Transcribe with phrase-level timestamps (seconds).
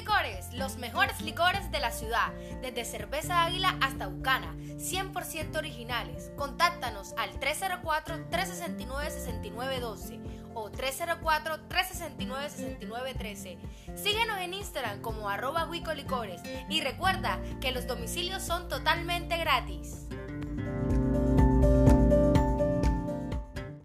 [0.00, 6.32] Licores, los mejores licores de la ciudad, desde cerveza águila hasta bucana, 100% originales.
[6.38, 10.22] Contáctanos al 304-369-6912
[10.54, 13.58] o 304-369-6913.
[13.94, 16.40] Síguenos en Instagram como arroba Licores
[16.70, 20.06] y recuerda que los domicilios son totalmente gratis.